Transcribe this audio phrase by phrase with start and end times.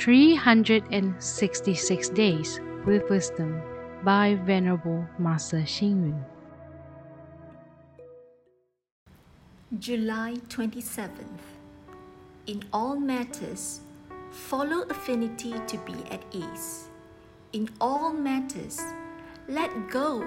[0.00, 3.60] 366 Days with Wisdom
[4.02, 6.24] by Venerable Master Xing Yun.
[9.78, 11.10] July 27th.
[12.46, 13.80] In all matters,
[14.30, 16.88] follow affinity to be at ease.
[17.52, 18.80] In all matters,
[19.48, 20.24] let go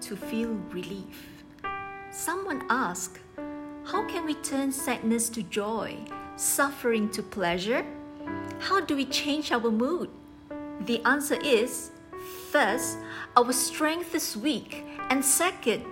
[0.00, 1.42] to feel relief.
[2.12, 3.18] Someone asked,
[3.84, 5.96] How can we turn sadness to joy,
[6.36, 7.84] suffering to pleasure?
[8.60, 10.10] How do we change our mood?
[10.80, 11.92] The answer is
[12.50, 12.98] first,
[13.36, 15.84] our strength is weak, and second,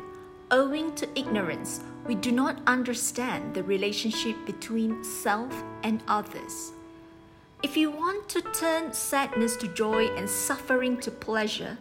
[0.51, 5.53] owing to ignorance, we do not understand the relationship between self
[5.85, 6.73] and others.
[7.63, 11.79] If you want to turn sadness to joy and suffering to pleasure,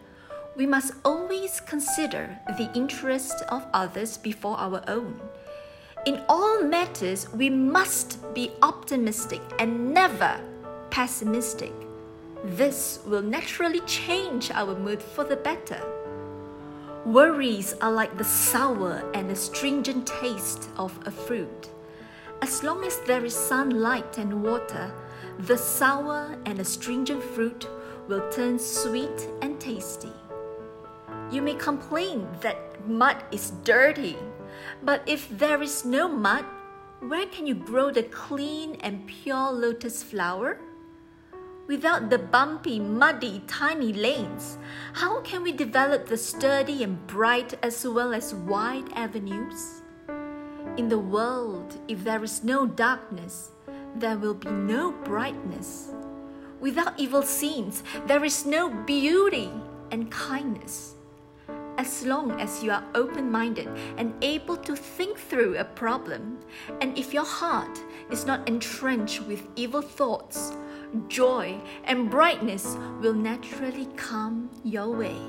[0.56, 5.20] we must always consider the interest of others before our own.
[6.06, 10.40] In all matters, we must be optimistic and never
[10.96, 11.74] pessimistic.
[12.46, 15.82] This will naturally change our mood for the better.
[17.06, 21.70] Worries are like the sour and astringent taste of a fruit.
[22.42, 24.90] As long as there is sunlight and water,
[25.38, 27.68] the sour and astringent fruit
[28.08, 30.16] will turn sweet and tasty.
[31.30, 34.16] You may complain that mud is dirty,
[34.82, 36.46] but if there is no mud,
[37.02, 40.58] where can you grow the clean and pure lotus flower?
[41.68, 44.60] Without the bumpy, muddy, tiny lanes,
[44.94, 49.82] how can we develop the sturdy and bright as well as wide avenues?
[50.78, 53.50] In the world, if there is no darkness,
[53.96, 55.92] there will be no brightness.
[56.60, 59.50] Without evil scenes, there is no beauty
[59.90, 60.96] and kindness
[61.78, 66.40] as long as you are open minded and able to think through a problem,
[66.82, 67.80] and if your heart
[68.12, 70.54] is not entrenched with evil thoughts,
[71.10, 75.20] joy and brightness will naturally come your way.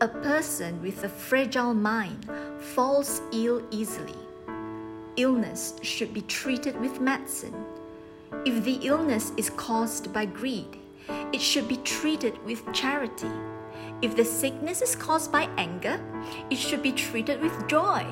[0.00, 2.28] A person with a fragile mind
[2.74, 4.18] falls ill easily.
[5.16, 7.54] Illness should be treated with medicine.
[8.44, 10.78] If the illness is caused by greed,
[11.32, 13.30] it should be treated with charity.
[14.02, 16.00] If the sickness is caused by anger,
[16.50, 18.04] it should be treated with joy.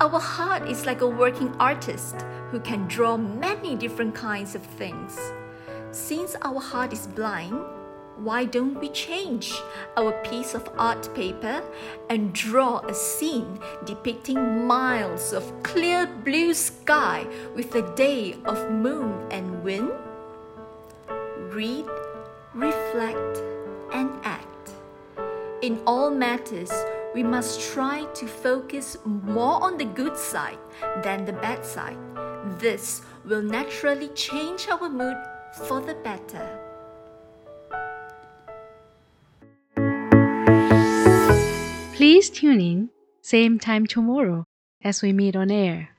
[0.00, 5.18] Our heart is like a working artist who can draw many different kinds of things.
[5.92, 7.60] Since our heart is blind,
[8.16, 9.54] why don't we change
[9.96, 11.62] our piece of art paper
[12.10, 19.26] and draw a scene depicting miles of clear blue sky with a day of moon
[19.30, 19.90] and wind?
[21.54, 21.86] Read,
[22.54, 23.42] reflect,
[23.92, 24.70] and act.
[25.62, 26.72] In all matters,
[27.14, 30.58] we must try to focus more on the good side
[31.02, 31.98] than the bad side.
[32.58, 35.16] This will naturally change our mood
[35.66, 36.58] for the better.
[41.94, 42.90] Please tune in,
[43.20, 44.44] same time tomorrow
[44.82, 45.90] as we meet on air.